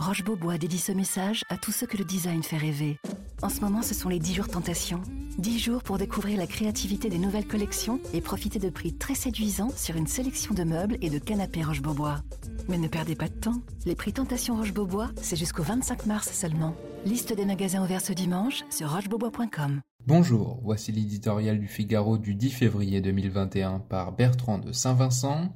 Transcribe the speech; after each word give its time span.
Roche 0.00 0.24
Beaubois 0.24 0.56
dédie 0.56 0.78
ce 0.78 0.92
message 0.92 1.44
à 1.50 1.58
tous 1.58 1.72
ceux 1.72 1.86
que 1.86 1.98
le 1.98 2.06
design 2.06 2.42
fait 2.42 2.56
rêver. 2.56 2.96
En 3.42 3.50
ce 3.50 3.60
moment, 3.60 3.82
ce 3.82 3.92
sont 3.92 4.08
les 4.08 4.18
10 4.18 4.32
jours 4.32 4.48
tentation. 4.48 5.02
10 5.36 5.58
jours 5.58 5.82
pour 5.82 5.98
découvrir 5.98 6.38
la 6.38 6.46
créativité 6.46 7.10
des 7.10 7.18
nouvelles 7.18 7.46
collections 7.46 8.00
et 8.14 8.22
profiter 8.22 8.58
de 8.58 8.70
prix 8.70 8.94
très 8.94 9.14
séduisants 9.14 9.68
sur 9.76 9.96
une 9.96 10.06
sélection 10.06 10.54
de 10.54 10.64
meubles 10.64 10.96
et 11.02 11.10
de 11.10 11.18
canapés 11.18 11.62
Roche 11.62 11.82
Beaubois. 11.82 12.22
Mais 12.70 12.78
ne 12.78 12.88
perdez 12.88 13.14
pas 13.14 13.28
de 13.28 13.34
temps. 13.34 13.60
Les 13.84 13.94
prix 13.94 14.14
Tentation 14.14 14.56
Roche 14.56 14.72
Beaubois, 14.72 15.10
c'est 15.20 15.36
jusqu'au 15.36 15.64
25 15.64 16.06
mars 16.06 16.32
seulement. 16.32 16.74
Liste 17.04 17.34
des 17.34 17.44
magasins 17.44 17.84
ouverts 17.84 18.00
ce 18.00 18.14
dimanche 18.14 18.64
sur 18.70 18.90
rochebeaubois.com. 18.90 19.82
Bonjour, 20.06 20.60
voici 20.62 20.92
l'éditorial 20.92 21.60
du 21.60 21.68
Figaro 21.68 22.16
du 22.16 22.34
10 22.34 22.50
février 22.52 23.02
2021 23.02 23.80
par 23.80 24.12
Bertrand 24.12 24.56
de 24.56 24.72
Saint-Vincent. 24.72 25.54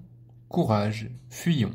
Courage, 0.50 1.10
fuyons. 1.30 1.72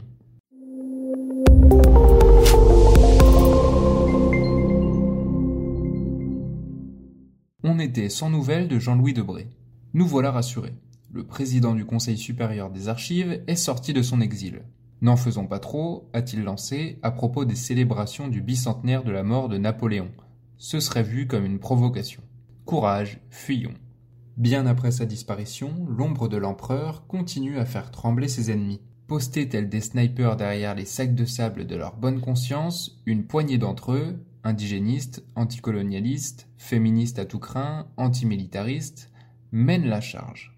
Était 7.80 8.10
sans 8.10 8.30
nouvelles 8.30 8.68
de 8.68 8.78
Jean-Louis 8.78 9.14
Debré. 9.14 9.48
Nous 9.94 10.06
voilà 10.06 10.32
rassurés. 10.32 10.74
Le 11.14 11.24
président 11.24 11.74
du 11.74 11.86
Conseil 11.86 12.18
supérieur 12.18 12.70
des 12.70 12.90
archives 12.90 13.42
est 13.48 13.56
sorti 13.56 13.94
de 13.94 14.02
son 14.02 14.20
exil. 14.20 14.64
N'en 15.02 15.16
faisons 15.16 15.48
pas 15.48 15.60
trop, 15.60 16.10
a-t-il 16.12 16.44
lancé, 16.44 17.00
à 17.04 17.12
propos 17.12 17.46
des 17.46 17.56
célébrations 17.56 18.28
du 18.28 18.42
bicentenaire 18.42 19.06
de 19.06 19.12
la 19.12 19.24
mort 19.24 19.48
de 19.48 19.58
Napoléon. 19.58 20.10
Ce 20.58 20.82
serait 20.82 21.04
vu 21.04 21.26
comme 21.26 21.46
une 21.46 21.60
provocation. 21.60 22.22
Courage, 22.66 23.22
fuyons. 23.30 23.76
Bien 24.36 24.66
après 24.66 24.92
sa 24.92 25.06
disparition, 25.06 25.88
l'ombre 25.88 26.28
de 26.28 26.36
l'empereur 26.38 27.08
continue 27.08 27.60
à 27.60 27.66
faire 27.66 27.92
trembler 27.92 28.28
ses 28.28 28.52
ennemis. 28.52 28.82
Postés 29.08 29.48
tels 29.48 29.70
des 29.70 29.82
snipers 29.82 30.36
derrière 30.36 30.76
les 30.76 30.86
sacs 30.86 31.16
de 31.16 31.26
sable 31.26 31.66
de 31.66 31.78
leur 31.78 31.96
bonne 31.96 32.20
conscience, 32.20 33.02
une 33.06 33.26
poignée 33.26 33.58
d'entre 33.58 33.94
eux, 33.94 34.20
indigénistes, 34.44 35.24
anticolonialistes, 35.36 36.48
féministes 36.58 37.20
à 37.20 37.26
tout 37.26 37.40
craint, 37.40 37.88
antimilitaristes, 37.98 39.12
mènent 39.52 39.88
la 39.88 40.02
charge. 40.02 40.58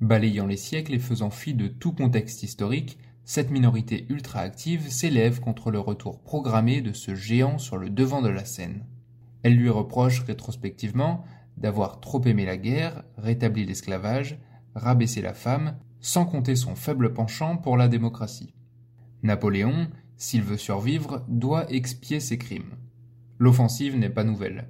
Balayant 0.00 0.46
les 0.46 0.56
siècles 0.56 0.94
et 0.94 0.98
faisant 0.98 1.30
fi 1.30 1.54
de 1.54 1.68
tout 1.68 1.92
contexte 1.92 2.42
historique, 2.42 2.98
cette 3.24 3.50
minorité 3.50 4.06
ultra-active 4.08 4.88
s'élève 4.88 5.40
contre 5.40 5.70
le 5.70 5.80
retour 5.80 6.20
programmé 6.20 6.80
de 6.80 6.92
ce 6.92 7.14
géant 7.14 7.58
sur 7.58 7.76
le 7.76 7.90
devant 7.90 8.22
de 8.22 8.28
la 8.28 8.44
scène. 8.44 8.86
Elle 9.42 9.56
lui 9.56 9.68
reproche 9.68 10.20
rétrospectivement 10.20 11.24
d'avoir 11.56 12.00
trop 12.00 12.24
aimé 12.24 12.46
la 12.46 12.56
guerre, 12.56 13.04
rétabli 13.18 13.66
l'esclavage, 13.66 14.38
rabaissé 14.74 15.20
la 15.20 15.34
femme, 15.34 15.76
sans 16.00 16.24
compter 16.24 16.56
son 16.56 16.74
faible 16.74 17.12
penchant 17.12 17.56
pour 17.56 17.76
la 17.76 17.88
démocratie. 17.88 18.54
Napoléon, 19.22 19.88
s'il 20.16 20.42
veut 20.42 20.56
survivre, 20.56 21.24
doit 21.28 21.70
expier 21.70 22.20
ses 22.20 22.38
crimes. 22.38 22.76
L'offensive 23.38 23.96
n'est 23.96 24.10
pas 24.10 24.24
nouvelle. 24.24 24.68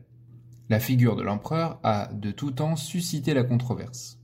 La 0.69 0.81
figure 0.81 1.17
de 1.17 1.23
l'empereur 1.23 1.81
a, 1.83 2.11
de 2.13 2.31
tout 2.31 2.51
temps, 2.51 2.77
suscité 2.77 3.33
la 3.33 3.45
controverse. 3.45 4.19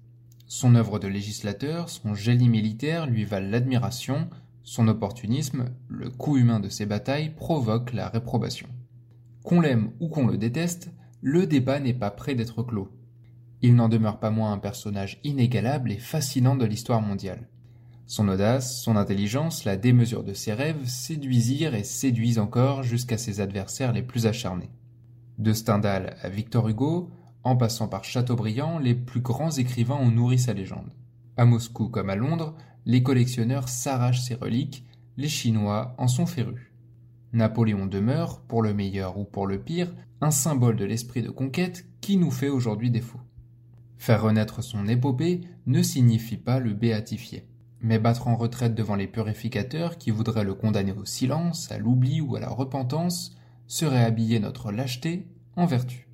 Son 0.46 0.74
œuvre 0.74 0.98
de 0.98 1.08
législateur, 1.08 1.88
son 1.88 2.14
génie 2.14 2.50
militaire 2.50 3.06
lui 3.06 3.24
valent 3.24 3.50
l'admiration, 3.50 4.28
son 4.62 4.88
opportunisme, 4.88 5.70
le 5.88 6.10
coût 6.10 6.36
humain 6.36 6.60
de 6.60 6.68
ses 6.68 6.84
batailles 6.84 7.34
provoque 7.34 7.94
la 7.94 8.08
réprobation. 8.08 8.68
Qu'on 9.42 9.60
l'aime 9.60 9.92
ou 10.00 10.08
qu'on 10.08 10.26
le 10.26 10.36
déteste, 10.36 10.90
le 11.22 11.46
débat 11.46 11.80
n'est 11.80 11.94
pas 11.94 12.10
près 12.10 12.34
d'être 12.34 12.62
clos. 12.62 12.90
Il 13.62 13.74
n'en 13.74 13.88
demeure 13.88 14.20
pas 14.20 14.30
moins 14.30 14.52
un 14.52 14.58
personnage 14.58 15.20
inégalable 15.24 15.90
et 15.90 15.98
fascinant 15.98 16.56
de 16.56 16.66
l'histoire 16.66 17.00
mondiale. 17.00 17.48
Son 18.06 18.28
audace, 18.28 18.82
son 18.82 18.96
intelligence, 18.96 19.64
la 19.64 19.76
démesure 19.76 20.24
de 20.24 20.34
ses 20.34 20.52
rêves 20.52 20.86
séduisirent 20.86 21.74
et 21.74 21.84
séduisent 21.84 22.38
encore 22.38 22.82
jusqu'à 22.82 23.16
ses 23.16 23.40
adversaires 23.40 23.92
les 23.92 24.02
plus 24.02 24.26
acharnés. 24.26 24.70
De 25.38 25.52
Stendhal 25.52 26.16
à 26.20 26.28
Victor 26.28 26.68
Hugo, 26.68 27.10
en 27.44 27.56
passant 27.56 27.88
par 27.88 28.04
Chateaubriand, 28.04 28.78
les 28.78 28.94
plus 28.94 29.20
grands 29.20 29.50
écrivains 29.50 29.96
ont 29.96 30.10
nourri 30.10 30.38
sa 30.38 30.52
légende. 30.52 30.92
À 31.36 31.44
Moscou 31.46 31.88
comme 31.88 32.10
à 32.10 32.16
Londres, 32.16 32.54
les 32.86 33.02
collectionneurs 33.02 33.68
s'arrachent 33.68 34.22
ses 34.22 34.34
reliques, 34.34 34.84
les 35.16 35.28
Chinois 35.28 35.94
en 35.98 36.06
sont 36.06 36.26
férus. 36.26 36.72
Napoléon 37.32 37.86
demeure, 37.86 38.40
pour 38.42 38.62
le 38.62 38.74
meilleur 38.74 39.18
ou 39.18 39.24
pour 39.24 39.46
le 39.46 39.58
pire, 39.58 39.92
un 40.20 40.30
symbole 40.30 40.76
de 40.76 40.84
l'esprit 40.84 41.22
de 41.22 41.30
conquête 41.30 41.86
qui 42.00 42.16
nous 42.16 42.30
fait 42.30 42.48
aujourd'hui 42.48 42.90
défaut. 42.90 43.20
Faire 43.98 44.22
renaître 44.22 44.62
son 44.62 44.86
épopée 44.86 45.40
ne 45.66 45.82
signifie 45.82 46.36
pas 46.36 46.60
le 46.60 46.74
béatifier, 46.74 47.48
mais 47.84 47.98
battre 47.98 48.28
en 48.28 48.34
retraite 48.34 48.74
devant 48.74 48.96
les 48.96 49.06
purificateurs 49.06 49.98
qui 49.98 50.10
voudraient 50.10 50.42
le 50.42 50.54
condamner 50.54 50.92
au 50.92 51.04
silence, 51.04 51.70
à 51.70 51.76
l'oubli 51.76 52.22
ou 52.22 52.34
à 52.34 52.40
la 52.40 52.48
repentance, 52.48 53.36
serait 53.66 54.02
habiller 54.02 54.40
notre 54.40 54.72
lâcheté 54.72 55.28
en 55.54 55.66
vertu. 55.66 56.08